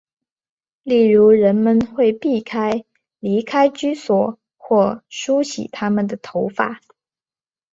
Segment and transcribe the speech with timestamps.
[0.81, 2.83] 例如人们会避免
[3.19, 6.81] 离开居所或梳洗他们的头发。